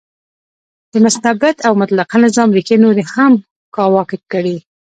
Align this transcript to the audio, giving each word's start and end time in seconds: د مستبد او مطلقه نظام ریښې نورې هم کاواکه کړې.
د 0.93 0.93
مستبد 1.05 1.55
او 1.67 1.73
مطلقه 1.81 2.15
نظام 2.25 2.49
ریښې 2.57 2.77
نورې 2.83 3.03
هم 3.13 3.33
کاواکه 3.75 4.17
کړې. 4.31 4.57